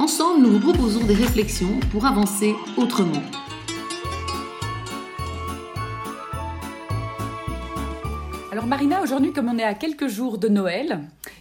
[0.00, 3.22] Ensemble, nous vous proposons des réflexions pour avancer autrement.
[8.50, 11.00] Alors Marina, aujourd'hui, comme on est à quelques jours de Noël,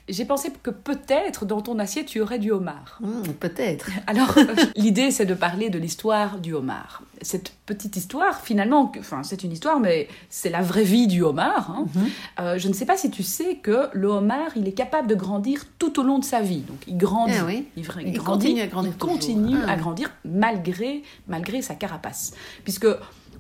[0.10, 2.98] j'ai pensé que peut-être dans ton assiette tu aurais du homard.
[3.02, 3.90] Mmh, peut-être.
[4.08, 4.36] Alors
[4.76, 7.04] l'idée c'est de parler de l'histoire du homard.
[7.22, 11.70] Cette petite histoire, finalement, enfin c'est une histoire, mais c'est la vraie vie du homard.
[11.72, 11.86] Hein.
[11.94, 12.00] Mmh.
[12.40, 15.16] Euh, je ne sais pas si tu sais que le homard, il est capable de
[15.16, 16.62] grandir tout au long de sa vie.
[16.62, 17.68] Donc il grandit, oui.
[17.76, 19.58] il, Il grandit, continue à grandir il continue.
[19.68, 19.72] Ah.
[19.72, 22.88] à grandir malgré malgré sa carapace, puisque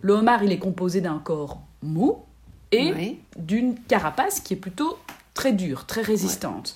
[0.02, 2.18] le homard, il est composé d'un corps mou
[2.72, 3.20] et Oui.
[3.38, 4.98] d'une carapace qui est plutôt
[5.34, 6.76] très dure, très résistante.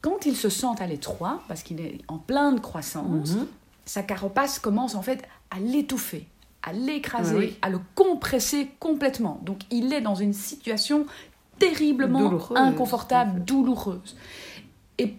[0.00, 3.46] Quand il se sent à l'étroit, parce qu'il est en pleine croissance, Mhm.
[3.84, 6.26] sa carapace commence en fait à l'étouffer,
[6.62, 9.40] à l'écraser, Oui, à le compresser complètement.
[9.44, 11.06] Donc il est dans une situation
[11.58, 14.16] terriblement Douloureuse, inconfortable, douloureuse.
[14.98, 15.16] Et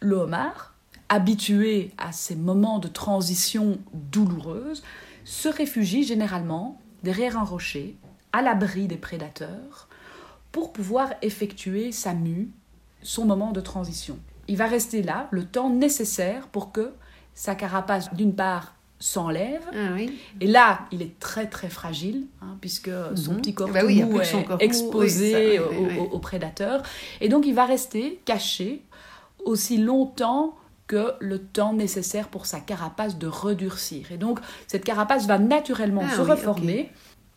[0.00, 0.74] le homard,
[1.08, 4.82] habitué à ces moments de transition douloureuse,
[5.24, 7.96] se réfugie généralement derrière un rocher,
[8.32, 9.88] à l'abri des prédateurs,
[10.52, 12.48] pour pouvoir effectuer sa mue,
[13.02, 14.18] son moment de transition.
[14.48, 16.92] Il va rester là le temps nécessaire pour que
[17.34, 20.18] sa carapace, d'une part, s'enlève, Ah oui.
[20.40, 23.36] et là, il est très très fragile, hein, puisque son Mhm.
[23.38, 26.82] petit corps Bah oui, mou plus que est mou, exposé oui, aux, prédateurs.
[27.22, 28.82] Et donc, il va rester caché
[29.44, 30.54] aussi longtemps
[30.86, 34.12] que le temps nécessaire pour sa carapace de redurcir.
[34.12, 36.90] Et donc, cette carapace va naturellement Ah se reformer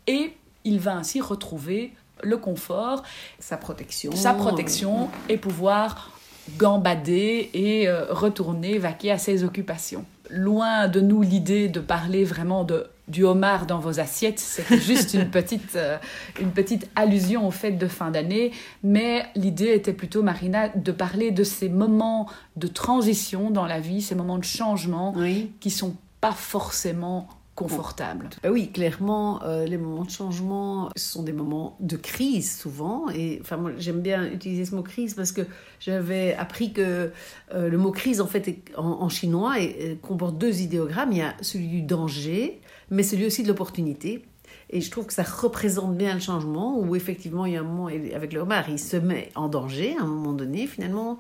[0.08, 0.34] et
[0.66, 3.04] il va ainsi retrouver le confort,
[3.40, 4.12] Sa protection.
[4.14, 6.12] sa protection et pouvoir
[6.58, 10.06] gambader et euh, retourner vaquer à ses occupations.
[10.30, 15.14] Loin de nous l'idée de parler vraiment de du homard dans vos assiettes, c'était juste
[15.14, 15.98] une petite euh,
[16.40, 18.52] une petite allusion au fait de fin d'année,
[18.82, 24.02] mais l'idée était plutôt Marina de parler de ces moments de transition dans la vie,
[24.02, 25.52] ces moments de changement Oui.
[25.60, 28.30] qui sont pas forcément confortables.
[28.42, 33.10] Bah oui, clairement, euh, les moments de changement sont des moments de crise souvent.
[33.10, 35.42] Et enfin, moi, j'aime bien utiliser ce mot crise parce que
[35.80, 37.12] j'avais appris que
[37.54, 41.12] euh, le mot crise, en fait, est- en, chinois, et, et comporte deux idéogrammes.
[41.12, 42.60] Il y a celui du danger,
[42.90, 44.26] mais celui aussi de l'opportunité.
[44.70, 47.64] Et je trouve que ça représente bien le changement où effectivement il y a un
[47.64, 51.20] moment, avec le homard, il se met en danger à un moment donné finalement.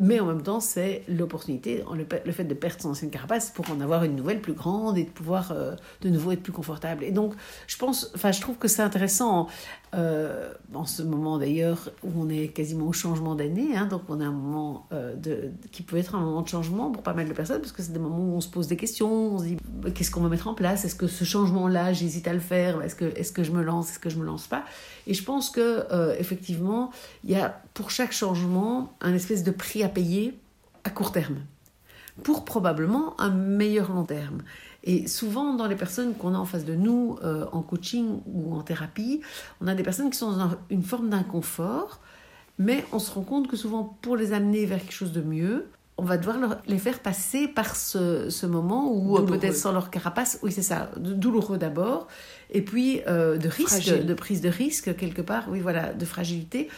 [0.00, 3.80] Mais en même temps, c'est l'opportunité, le, fait de perdre son ancienne carapace pour en
[3.80, 7.04] avoir une nouvelle plus grande et de pouvoir euh, de nouveau être plus confortable.
[7.04, 7.34] Et donc,
[7.68, 9.46] je pense, enfin, je trouve que c'est intéressant
[9.94, 13.76] euh, en ce moment d'ailleurs où on est quasiment au changement d'année.
[13.76, 16.90] hein, donc, on a un moment euh, de, qui peut être un moment de changement
[16.90, 18.76] pour pas mal de personnes parce que c'est des moments où on se pose des
[18.76, 20.84] questions, on se dit bah, qu'est-ce qu'on va mettre en place?
[20.84, 22.82] Est-ce que ce changement-là, j'hésite à le faire?
[22.82, 23.90] Est-ce que, est-ce que je me lance?
[23.90, 24.64] Est-ce que je me lance pas?
[25.06, 25.84] Et je pense que
[26.18, 26.90] effectivement,
[27.22, 30.38] il y a pour chaque changement un espèce de prix à payer
[30.84, 31.36] à court terme
[32.22, 34.42] pour probablement un meilleur long terme.
[34.84, 38.54] Et souvent, dans les personnes qu'on a en face de nous, euh, en coaching ou
[38.54, 39.20] en thérapie,
[39.60, 42.00] on a des personnes qui sont dans un- une forme d'inconfort,
[42.58, 45.66] mais on se rend compte que souvent, pour les amener vers quelque chose de mieux,
[45.96, 49.72] on va devoir leur- les faire passer par ce, ce moment où euh, peut-être sans
[49.72, 52.06] leur carapace, oui c'est ça, douloureux d'abord,
[52.50, 54.06] et puis euh, de risque, Fragile.
[54.06, 56.68] de prise de risque quelque part, oui voilà, de fragilité,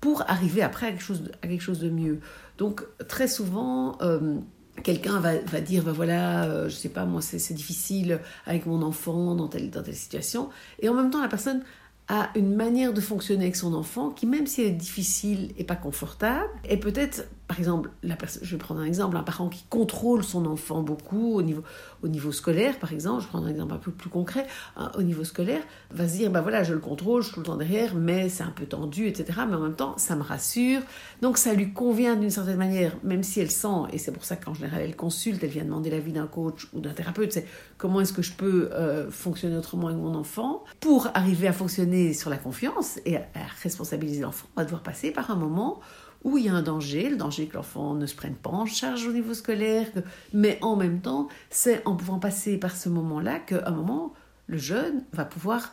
[0.00, 2.20] pour arriver après à quelque chose de, à quelque chose de mieux.
[2.58, 4.36] Donc très souvent, euh,
[4.82, 8.66] quelqu'un va, va dire, ben voilà, euh, je sais pas, moi c'est c'est difficile avec
[8.66, 11.62] mon enfant dans telle, dans telle situation, et en même temps la personne
[12.08, 15.64] a une manière de fonctionner avec son enfant qui, même si elle est difficile et
[15.64, 20.24] pas confortable, est peut-être, par exemple, je vais prendre un exemple, un parent qui contrôle
[20.24, 21.62] son enfant beaucoup au niveau,
[22.02, 24.46] au niveau scolaire, par exemple, je prends un exemple un peu plus concret,
[24.76, 27.40] hein, au niveau scolaire, va se dire, bah voilà, je le contrôle, je suis tout
[27.40, 29.40] le temps derrière, mais c'est un peu tendu, etc.
[29.48, 30.80] Mais en même temps, ça me rassure,
[31.22, 34.34] donc ça lui convient d'une certaine manière, même si elle sent, et c'est pour ça
[34.34, 37.46] qu'en général elle consulte, elle vient demander l'avis d'un coach ou d'un thérapeute, c'est
[37.78, 42.12] comment est-ce que je peux euh, fonctionner autrement avec mon enfant pour arriver à fonctionner
[42.12, 45.80] sur la confiance et à, à responsabiliser l'enfant, on va devoir passer par un moment
[46.24, 48.66] où il y a un danger, le danger que l'enfant ne se prenne pas en
[48.66, 49.86] charge au niveau scolaire,
[50.32, 54.12] mais en même temps, c'est en pouvant passer par ce moment-là qu'à un moment,
[54.46, 55.72] le jeune va pouvoir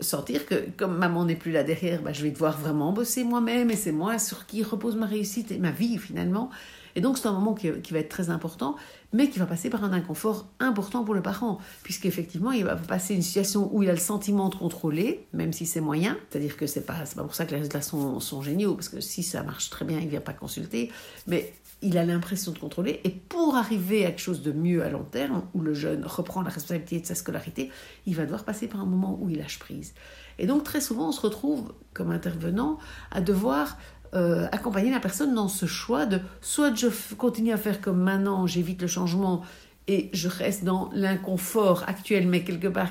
[0.00, 3.70] sentir que comme maman n'est plus là derrière, bah, je vais devoir vraiment bosser moi-même
[3.70, 6.50] et c'est moi sur qui repose ma réussite et ma vie finalement.
[6.96, 8.76] Et donc c'est un moment qui, va être très important,
[9.12, 13.14] mais qui va passer par un inconfort important pour le parent, puisqu'effectivement il va passer
[13.14, 16.66] une situation où il a le sentiment de contrôler, même si c'est moyen, c'est-à-dire que
[16.66, 19.42] c'est pas, pas pour ça que les résultats sont, sont géniaux, parce que si ça
[19.42, 20.90] marche très bien, il ne vient pas consulter,
[21.26, 21.52] mais
[21.82, 25.02] il a l'impression de contrôler, et pour arriver à quelque chose de mieux à long
[25.02, 27.70] terme, où le jeune reprend la responsabilité de sa scolarité,
[28.06, 29.92] il va devoir passer par un moment où il lâche prise.
[30.38, 32.78] Et donc très souvent, on se retrouve comme intervenant
[33.10, 33.76] à devoir
[34.14, 38.46] euh, accompagner la personne dans ce choix de soit je continue à faire comme maintenant,
[38.46, 39.42] j'évite le changement
[39.88, 42.90] et je reste dans l'inconfort actuel, mais quelque part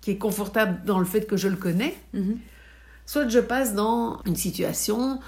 [0.00, 2.36] qui est confortable dans le fait que je le connais, mm-hmm.
[3.06, 5.20] soit je passe dans une situation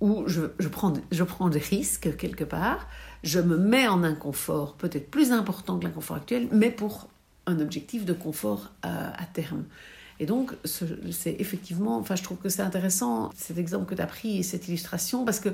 [0.00, 2.88] où je, je, prends, je prends des risques quelque part,
[3.22, 7.08] je me mets en inconfort peut-être plus important que l'inconfort actuel, mais pour
[7.46, 9.64] un objectif de confort à, à terme.
[10.18, 14.06] Et donc, c'est effectivement, enfin, je trouve que c'est intéressant cet exemple que tu as
[14.06, 15.50] pris et cette illustration parce que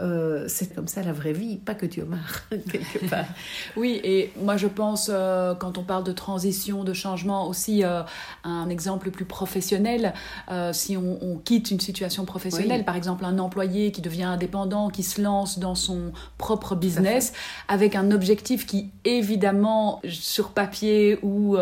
[0.00, 3.26] euh, c'est comme ça la vraie vie, pas que Omar, quelque part.
[3.76, 8.02] oui, et moi je pense, euh, quand on parle de transition, de changement, aussi euh,
[8.42, 10.12] un exemple plus professionnel.
[10.72, 15.20] si on, quitte une situation professionnelle, par exemple un employé qui devient indépendant, qui se
[15.20, 17.32] lance dans son propre business,
[17.68, 21.56] avec un objectif qui évidemment sur papier ou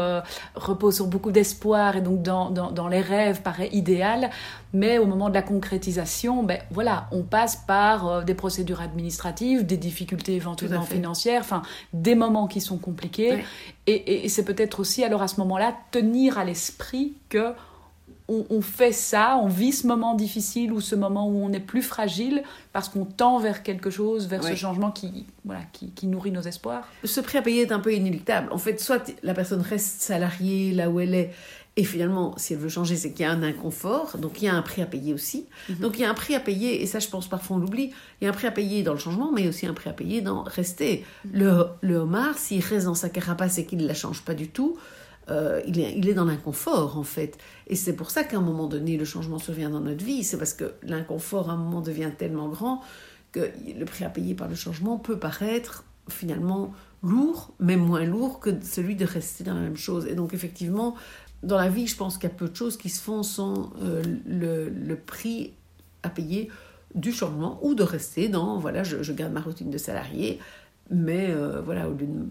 [0.55, 4.31] repose sur beaucoup d'espoir et donc dans, dans, dans les rêves paraît idéal,
[4.73, 9.77] mais au moment de la concrétisation, ben voilà, on passe par des procédures administratives, des
[9.77, 13.45] difficultés éventuellement financières, enfin des moments qui sont compliqués.
[13.87, 17.53] Et, c'est peut-être aussi alors à ce moment-là tenir à l'esprit que
[18.29, 21.83] on, fait ça, on vit ce moment difficile ou ce moment où on est plus
[21.83, 22.43] fragile
[22.73, 26.41] parce qu'on tend vers quelque chose, vers ce changement qui, voilà, qui, qui, nourrit nos
[26.41, 26.89] espoirs.
[27.05, 28.49] Ce prix à payer est un peu inéluctable.
[28.51, 31.31] En fait, soit la personne reste salariée là où elle est
[31.77, 34.49] et finalement, si elle veut changer, c'est qu'il y a un inconfort, donc il y
[34.49, 35.47] a un prix à payer aussi.
[35.71, 35.77] Mhm.
[35.77, 37.93] Donc il y a un prix à payer, et ça je pense parfois on l'oublie,
[38.21, 39.95] il y a un prix à payer dans le changement, mais aussi un prix à
[39.95, 41.05] payer dans rester.
[41.25, 41.31] Mhm.
[41.33, 44.49] Le, le homard, s'il reste dans sa carapace et qu'il ne la change pas du
[44.49, 44.77] tout,
[45.31, 47.39] euh, il, est, il est dans l'inconfort en fait.
[47.69, 50.25] Et c'est pour ça qu'à un moment donné, le changement survient dans notre vie.
[50.25, 52.83] C'est parce que l'inconfort à un moment devient tellement grand
[53.31, 58.41] que le prix à payer par le changement peut paraître finalement lourd, mais moins lourd
[58.41, 60.07] que celui de rester dans la même chose.
[60.07, 60.97] Et donc effectivement,
[61.43, 63.73] dans la vie, je pense qu'il y a peu de choses qui se font sans
[63.83, 65.53] euh, le, prix
[66.03, 66.49] à payer
[66.95, 70.39] du changement ou de rester dans, voilà, je, garde ma routine de salarié,
[70.91, 71.89] mais euh, voilà,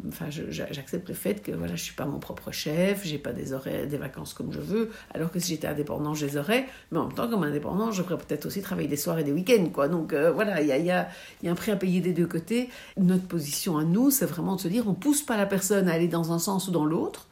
[0.08, 3.54] enfin, j'accepte le fait que voilà, je suis pas mon propre chef, j'ai pas des
[3.88, 7.08] des vacances comme je veux, alors que si j'étais indépendant, je les aurais, mais en
[7.08, 9.88] même temps, comme indépendant, je pourrais peut-être aussi travailler des soirs et des week-ends, quoi.
[9.88, 11.10] Donc euh, voilà, il y a, y, a,
[11.44, 12.70] y a un prix à payer des deux côtés.
[12.98, 15.94] Notre position à nous, c'est vraiment de se dire, on pousse pas la personne à
[15.94, 17.28] aller dans un sens ou dans l'autre,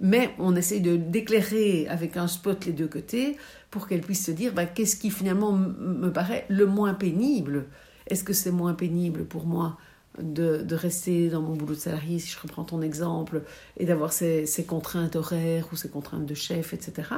[0.00, 3.36] mais on essaye de d'éclairer avec un spot les deux côtés
[3.70, 7.66] pour qu'elle puisse se dire bah, qu'est-ce qui finalement me paraît le moins pénible?
[8.06, 9.76] Est-ce que c'est moins pénible pour moi
[10.20, 13.42] de, de, rester dans mon boulot de salarié, si je reprends ton exemple,
[13.76, 17.08] et d'avoir ces, ces, contraintes horaires ou ces contraintes de chef, etc.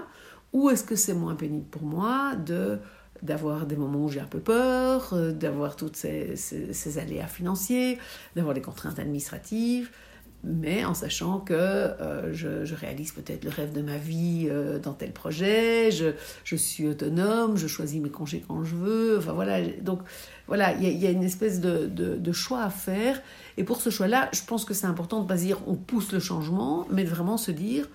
[0.52, 2.78] Ou est-ce que c'est moins pénible pour moi de
[3.20, 7.26] d'avoir des moments où j'ai un peu peur, euh, d'avoir toutes ces, ces, ces aléas
[7.26, 7.98] financiers,
[8.36, 9.90] d'avoir des contraintes administratives,
[10.44, 14.92] mais en sachant que euh, je, réalise peut-être le rêve de ma vie euh, dans
[14.92, 20.00] tel projet, je, suis autonome, je choisis mes congés quand je veux, enfin voilà, donc
[20.46, 23.20] voilà, il y, a une espèce de, de, choix à faire,
[23.56, 26.12] et pour ce choix-là, je pense que c'est important de ne pas dire on pousse
[26.12, 27.88] le changement, mais de vraiment se dire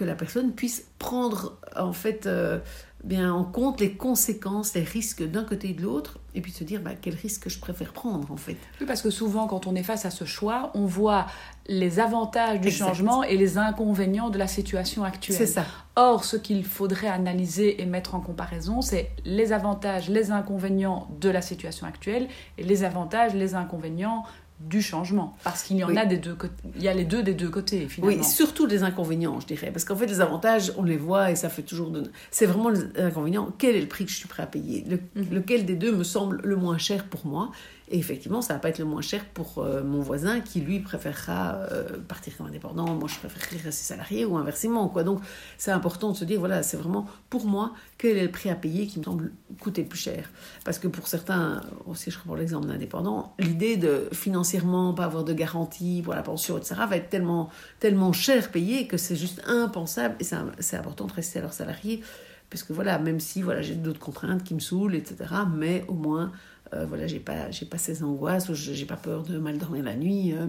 [0.00, 2.58] que la personne puisse prendre en fait euh,
[3.04, 6.64] bien en compte les conséquences, les risques d'un côté et de l'autre, et puis se
[6.64, 8.56] dire bah, quel risque je préfère prendre en fait.
[8.80, 11.26] Oui, parce que souvent quand on est face à ce choix, on voit
[11.66, 15.36] les avantages du changement et les inconvénients de la situation actuelle.
[15.36, 15.66] C'est ça.
[15.96, 21.28] Or, ce qu'il faudrait analyser et mettre en comparaison, c'est les avantages, les inconvénients de
[21.28, 22.26] la situation actuelle
[22.56, 24.24] et les avantages, les inconvénients
[24.60, 25.36] du changement.
[25.42, 26.36] Parce qu'il y en a des deux
[26.76, 28.16] il y a les deux des deux côtés finalement.
[28.16, 31.36] Oui, surtout des inconvénients, je dirais, parce qu'en fait les avantages, on les voit et
[31.36, 32.10] ça fait toujours de...
[32.30, 35.26] c'est vraiment les inconvénients, quel est le prix que je suis prêt à payer, mhm.
[35.30, 37.50] lequel des deux me semble le moins cher pour moi?
[37.98, 41.56] Effectivement, ça va pas être le moins cher pour euh, mon voisin qui, lui, préférera
[41.72, 42.94] euh, partir comme indépendant.
[42.94, 44.88] Moi, je préférerais rester salarié ou inversement.
[44.88, 45.02] Quoi.
[45.02, 45.20] Donc,
[45.58, 48.54] c'est important de se dire, voilà, c'est vraiment pour moi, quel est le prix à
[48.54, 50.30] payer qui me semble coûter plus cher.
[50.64, 55.32] Parce que pour certains, aussi je reprends l'exemple d'indépendant, l'idée de financièrement pas avoir de
[55.32, 60.16] garantie pour la pension, etc., va être tellement, cher payé que c'est juste impensable.
[60.20, 62.02] Et c'est important de rester alors salarié.
[62.50, 65.16] Parce que voilà, même si voilà, j'ai d'autres contraintes qui me saoulent, etc.,
[65.54, 66.32] mais au moins
[66.74, 69.96] euh, voilà, j'ai pas, j'ai pas ces angoisses, j'ai pas peur de mal dormir la
[69.96, 70.32] nuit.
[70.34, 70.46] Euh,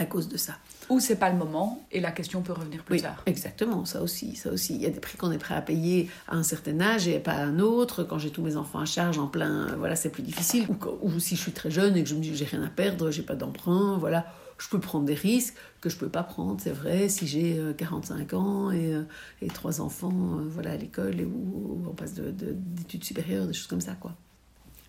[0.00, 0.52] à cause de ça.
[0.90, 3.20] Ou c'est pas le moment et la question peut revenir plus Oui, tard.
[3.26, 4.76] exactement, ça aussi, ça aussi.
[4.76, 7.18] Il y a des prix qu'on est prêt à payer à un certain âge et
[7.18, 8.04] pas à un autre.
[8.04, 10.66] Quand j'ai tous mes enfants à charge en plein, voilà, c'est plus difficile.
[10.68, 12.62] Ou, quand- ou si je suis très jeune et que je me dis j'ai rien
[12.62, 14.24] à perdre, j'ai pas d'emprunt, voilà,
[14.58, 17.72] je peux prendre des risques que je peux pas prendre, c'est vrai, si j'ai euh,
[17.72, 19.02] 45 ans et, euh,
[19.42, 23.52] et trois enfants, euh, voilà, à l'école où on passe de- de- d'études supérieures, des
[23.52, 24.14] choses comme ça, quoi.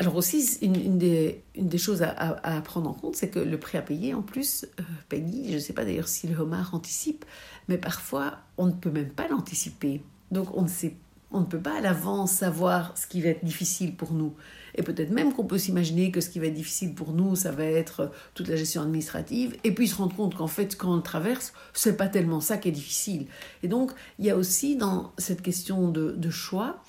[0.02, 1.44] Alors aussi, une, des,
[1.78, 5.50] choses à, prendre en compte, c'est que le prêt à payer, en plus, euh, Peggy,
[5.50, 7.26] je ne sais pas d'ailleurs si le homard anticipe,
[7.68, 10.02] mais parfois, on ne peut même pas l'anticiper.
[10.32, 10.96] Donc, on ne, sait,
[11.32, 14.34] on ne peut pas à l'avance savoir ce qui va être difficile pour nous.
[14.76, 17.52] Et peut-être même qu'on peut s'imaginer que ce qui va être difficile pour nous, ça
[17.52, 20.94] va être euh, toute la gestion administrative, et puis se rendre compte qu'en fait, quand
[20.94, 23.28] on le traverse, c'est pas tellement ça qui est difficile.
[23.64, 26.82] Et donc, il y a aussi dans cette question de choix,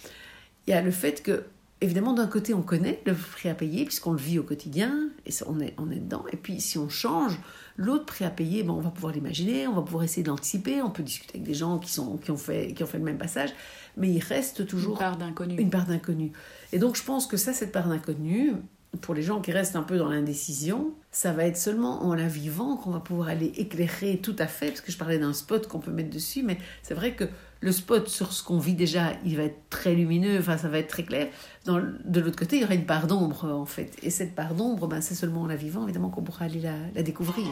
[0.69, 1.45] il y a le fait que,
[1.81, 5.33] évidemment, d'un côté, on connaît le prix à payer, puisqu'on le vit au quotidien, et
[5.33, 6.25] ça, on, est, on est dedans.
[6.33, 7.39] Et puis, si on change,
[7.77, 10.83] l'autre prix à payer, ben, on va pouvoir l'imaginer, on va pouvoir essayer de l'anticiper,
[10.83, 13.05] on peut discuter avec des gens qui, sont, qui, ont fait, qui ont fait le
[13.05, 13.51] même passage,
[13.97, 15.57] mais il reste Une toujours part d'inconnu.
[15.57, 16.33] une part d'inconnu.
[16.73, 18.53] Et donc, je pense que ça, cette part d'inconnu,
[19.01, 22.27] pour les gens qui restent un peu dans l'indécision, ça va être seulement en la
[22.27, 25.67] vivant qu'on va pouvoir aller éclairer tout à fait, parce que je parlais d'un spot
[25.67, 27.25] qu'on peut mettre dessus, mais c'est vrai que
[27.61, 30.79] le spot sur ce qu'on vit déjà, il va être très lumineux, enfin ça va
[30.79, 31.29] être très clair.
[31.67, 33.93] De l'autre côté, il y aura une part d'ombre en fait.
[34.03, 36.63] Et cette part d'ombre, ben, c'est seulement en la vivant, évidemment, qu'on pourra aller
[36.95, 37.47] la découvrir.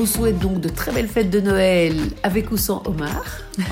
[0.00, 3.22] Vous souhaite donc de très belles fêtes de Noël avec ou sans Omar,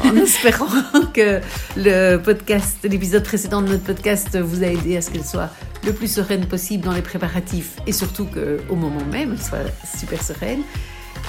[0.04, 0.66] en espérant
[1.14, 1.40] que
[1.74, 5.48] le podcast, l'épisode précédent de notre podcast vous a aidé à ce qu'elle soit
[5.86, 10.22] le plus sereine possible dans les préparatifs et surtout qu'au moment même, elle soit super
[10.22, 10.60] sereine.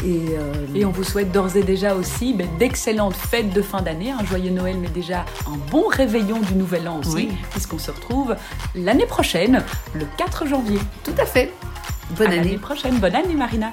[0.04, 3.82] Et, euh, Et on vous souhaite d'ores et déjà aussi ben, d'excellentes fêtes de fin
[3.82, 7.30] d'année, un joyeux Noël, mais déjà un bon réveillon du Nouvel An aussi, Oui.
[7.52, 8.36] puisqu'on se retrouve
[8.76, 9.64] l'année prochaine,
[9.94, 10.80] le 4 janvier.
[11.06, 11.54] tout à fait.
[12.18, 12.58] Bonne À année.
[12.58, 12.98] prochaine.
[13.00, 13.72] Bonne année, Marina.